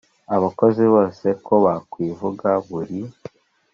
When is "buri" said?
2.67-2.99